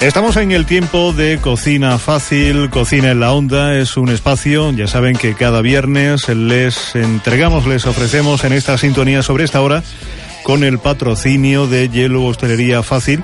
[0.00, 3.76] Estamos en el tiempo de Cocina Fácil, Cocina en la Onda.
[3.76, 9.24] Es un espacio, ya saben que cada viernes les entregamos, les ofrecemos en esta sintonía
[9.24, 9.82] sobre esta hora
[10.48, 13.22] con el patrocinio de Hielo Hostelería Fácil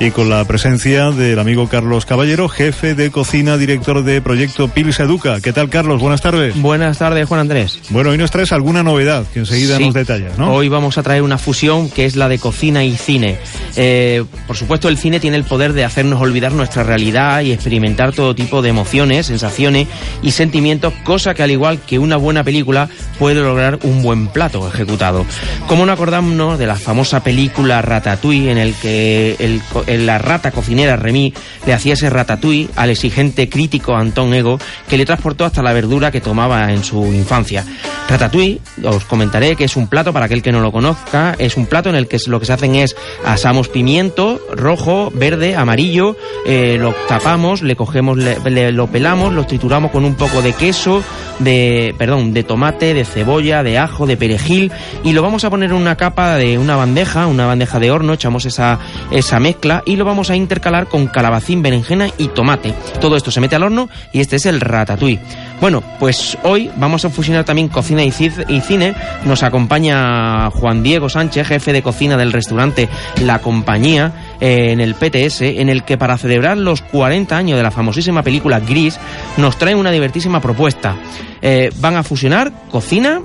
[0.00, 4.98] y con la presencia del amigo Carlos Caballero, jefe de cocina, director de proyecto Pils
[4.98, 5.42] Educa.
[5.42, 6.00] ¿Qué tal, Carlos?
[6.00, 6.58] Buenas tardes.
[6.60, 7.78] Buenas tardes, Juan Andrés.
[7.90, 10.54] Bueno, hoy nos traes alguna novedad que enseguida nos detallas, ¿no?
[10.54, 13.36] Hoy vamos a traer una fusión que es la de cocina y cine.
[13.76, 18.14] Eh, por supuesto, el cine tiene el poder de hacernos olvidar nuestra realidad y experimentar
[18.14, 19.88] todo tipo de emociones, sensaciones
[20.22, 22.88] y sentimientos, cosa que al igual que una buena película
[23.18, 25.26] puede lograr un buen plato ejecutado.
[25.68, 30.94] ¿Cómo no acordarnos de la famosa película Ratatouille en el que el, la rata cocinera
[30.94, 31.34] Remy
[31.66, 36.12] le hacía ese ratatouille al exigente crítico Antón Ego que le transportó hasta la verdura
[36.12, 37.64] que tomaba en su infancia.
[38.08, 41.66] Ratatouille, os comentaré que es un plato, para aquel que no lo conozca, es un
[41.66, 46.16] plato en el que lo que se hacen es asamos pimiento rojo, verde, amarillo,
[46.46, 51.02] eh, lo tapamos, le cogemos, le, lo pelamos, lo trituramos con un poco de queso,
[51.40, 54.70] de, perdón, de tomate, de cebolla, de ajo, de perejil
[55.02, 58.12] y lo vamos a poner en una capa de una bandeja, una bandeja de horno,
[58.14, 58.78] echamos esa,
[59.10, 62.74] esa mezcla y lo vamos a intercalar con calabacín, berenjena y tomate.
[63.00, 65.20] Todo esto se mete al horno y este es el ratatouille.
[65.60, 68.94] Bueno, pues hoy vamos a fusionar también cocina y cine.
[69.24, 72.88] Nos acompaña Juan Diego Sánchez, jefe de cocina del restaurante
[73.20, 77.62] La Compañía, eh, en el PTS, en el que para celebrar los 40 años de
[77.62, 78.98] la famosísima película Gris,
[79.36, 80.96] nos trae una divertísima propuesta.
[81.40, 83.20] Eh, van a fusionar cocina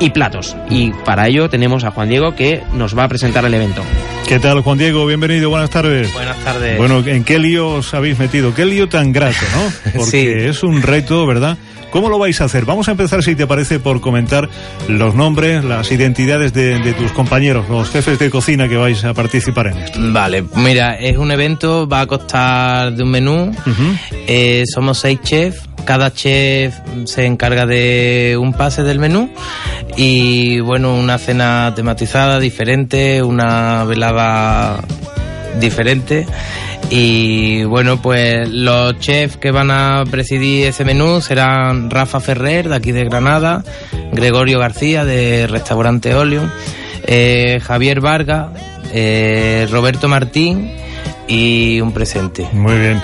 [0.00, 0.56] y platos.
[0.68, 3.82] Y para ello tenemos a Juan Diego que nos va a presentar el evento.
[4.26, 5.06] ¿Qué tal, Juan Diego?
[5.06, 6.12] Bienvenido, buenas tardes.
[6.12, 6.78] Buenas tardes.
[6.78, 8.54] Bueno, ¿en qué lío os habéis metido?
[8.54, 9.92] ¿Qué lío tan grato, no?
[9.96, 11.58] Porque es un reto, ¿verdad?
[11.90, 12.64] ¿Cómo lo vais a hacer?
[12.64, 14.48] Vamos a empezar, si te parece, por comentar
[14.88, 19.68] los nombres, las identidades de, tus compañeros, los jefes de cocina que vais a participar
[19.68, 19.98] en esto.
[20.00, 23.52] Vale, mira, es un evento, va a costar de un menú.
[24.12, 26.74] Eh, somos seis chefs, cada chef
[27.04, 29.30] se encarga de un pase del menú
[29.96, 34.80] y bueno, una cena tematizada diferente, una velada
[35.58, 36.26] diferente.
[36.90, 42.76] Y bueno, pues los chefs que van a presidir ese menú serán Rafa Ferrer, de
[42.76, 43.62] aquí de Granada,
[44.12, 46.42] Gregorio García, de Restaurante Olio,
[47.06, 48.48] eh, Javier Vargas,
[48.92, 50.72] eh, Roberto Martín
[51.30, 52.48] y un presente.
[52.52, 53.00] Muy bien.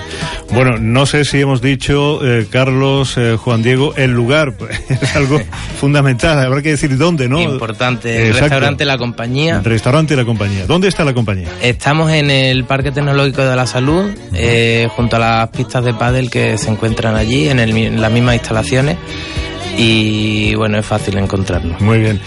[0.51, 4.53] Bueno, no sé si hemos dicho, eh, Carlos, eh, Juan Diego, el lugar
[4.89, 5.39] es algo
[5.79, 6.37] fundamental.
[6.37, 7.39] Habrá que decir dónde, ¿no?
[7.39, 8.27] Importante.
[8.27, 9.57] El restaurante La Compañía.
[9.57, 10.65] El restaurante La Compañía.
[10.67, 11.47] ¿Dónde está La Compañía?
[11.61, 16.29] Estamos en el Parque Tecnológico de la Salud, eh, junto a las pistas de pádel
[16.29, 18.97] que se encuentran allí, en, en las mismas instalaciones
[19.77, 21.75] y bueno, es fácil encontrarlo.
[21.79, 22.19] Muy bien.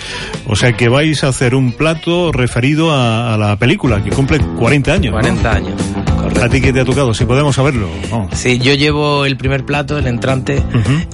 [0.47, 4.93] O sea que vais a hacer un plato referido a, la película, que cumple 40
[4.93, 5.13] años.
[5.13, 5.83] 40 años.
[6.17, 6.45] Correcto.
[6.45, 7.13] ¿A ti qué te ha tocado?
[7.13, 7.89] Si podemos saberlo.
[8.33, 10.63] Sí, yo llevo el primer plato, el entrante,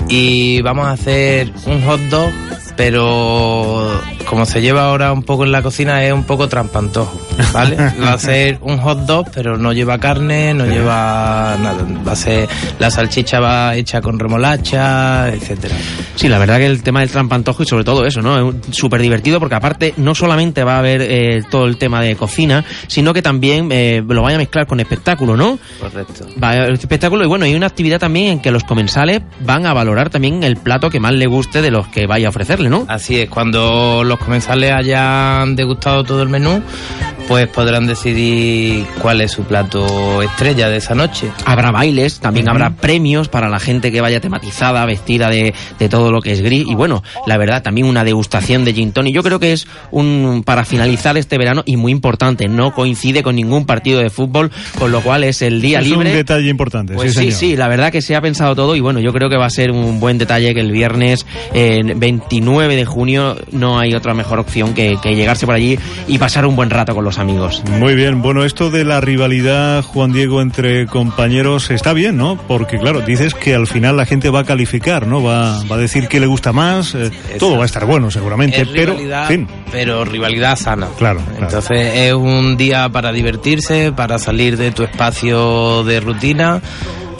[0.08, 2.32] y vamos a hacer un hot dog
[2.76, 7.20] pero como se lleva ahora un poco en la cocina es un poco trampantojo,
[7.52, 7.76] ¿vale?
[8.02, 11.86] Va a ser un hot dog, pero no lleva carne, no lleva nada.
[12.06, 12.48] Va a ser
[12.78, 15.74] la salchicha va hecha con remolacha, etcétera.
[16.14, 18.50] Sí, la verdad que el tema del trampantojo y sobre todo eso, ¿no?
[18.50, 22.16] Es súper divertido porque aparte no solamente va a haber eh, todo el tema de
[22.16, 25.58] cocina, sino que también eh, lo vaya a mezclar con espectáculo, ¿no?
[25.80, 26.26] Correcto.
[26.42, 29.66] Va a haber espectáculo y bueno, hay una actividad también en que los comensales van
[29.66, 32.65] a valorar también el plato que más le guste de los que vaya a ofrecerle.
[32.88, 36.62] Así es, cuando los comensales hayan degustado todo el menú,
[37.28, 41.30] pues podrán decidir cuál es su plato estrella de esa noche.
[41.44, 45.54] Habrá bailes, también habrá premios para la gente que vaya tematizada, vestida de,
[45.90, 46.64] todo lo que es gris.
[46.68, 49.14] Y bueno, la verdad, también una degustación de gin tonic.
[49.14, 53.36] Yo creo que es un para finalizar este verano y muy importante, no coincide con
[53.36, 56.10] ningún partido de fútbol, con lo cual es el día es libre.
[56.10, 56.94] un detalle importante.
[56.94, 57.38] Pues sí, sí, señor.
[57.38, 59.50] sí, la verdad que se ha pensado todo y bueno, yo creo que va a
[59.50, 64.38] ser un buen detalle que el viernes eh, 29 de junio no hay otra mejor
[64.38, 67.62] opción que, que llegarse por allí y pasar un buen rato con los amigos.
[67.70, 72.36] Muy bien, bueno, esto de la rivalidad, Juan Diego, entre compañeros está bien, ¿no?
[72.36, 75.22] Porque claro, dices que al final la gente va a calificar, ¿no?
[75.22, 78.62] Va, va a decir qué le gusta más, eh, todo va a estar bueno seguramente,
[78.62, 80.88] Es pero, rivalidad, fin, pero rivalidad sana.
[80.98, 81.44] Claro, claro.
[81.44, 86.60] Entonces es un día para divertirse, para salir de tu espacio de rutina,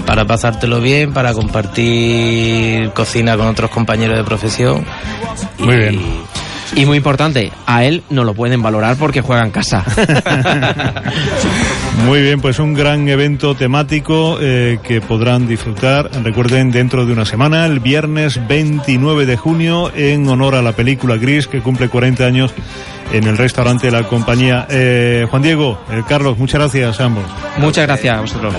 [0.06, 4.84] para pasártelo bien, para compartir cocina con otros compañeros de profesión.
[5.58, 6.00] Muy Y- bien.
[6.74, 9.84] Y muy importante, a él no lo pueden valorar porque juega en casa.
[12.04, 17.24] Muy bien, pues un gran evento temático eh, que podrán disfrutar, recuerden, dentro de una
[17.24, 22.24] semana, el viernes 29 de junio, en honor a la película Gris, que cumple 40
[22.24, 22.54] años
[23.12, 24.66] en el restaurante de la compañía.
[24.68, 27.24] Eh, Juan Diego, eh, Carlos, muchas gracias a ambos.
[27.58, 28.54] Muchas gracias a vosotros.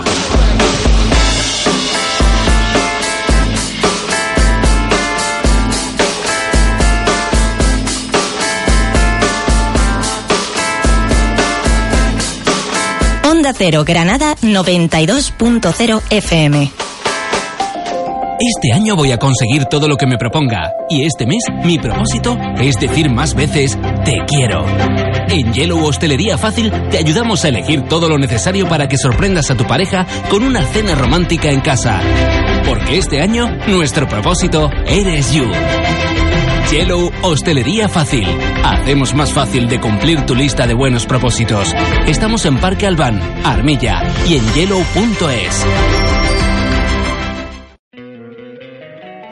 [13.37, 16.71] Onda Cero Granada 92.0 FM.
[18.39, 20.73] Este año voy a conseguir todo lo que me proponga.
[20.89, 24.65] Y este mes, mi propósito es decir más veces te quiero.
[25.29, 29.55] En Yellow Hostelería Fácil te ayudamos a elegir todo lo necesario para que sorprendas a
[29.55, 32.01] tu pareja con una cena romántica en casa.
[32.65, 35.45] Porque este año, nuestro propósito eres you.
[36.71, 38.27] Yellow Hostelería Fácil.
[38.63, 41.73] Hacemos más fácil de cumplir tu lista de buenos propósitos.
[42.07, 45.65] Estamos en Parque Albán, Armilla y en yellow.es.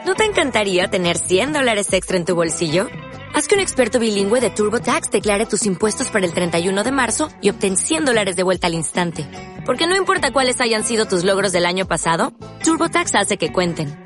[0.06, 2.88] ¿No te encantaría tener 100 dólares extra en tu bolsillo?
[3.34, 7.28] Haz que un experto bilingüe de TurboTax declare tus impuestos para el 31 de marzo
[7.42, 9.26] y obtén 100 dólares de vuelta al instante.
[9.66, 12.32] Porque no importa cuáles hayan sido tus logros del año pasado,
[12.64, 14.05] TurboTax hace que cuenten.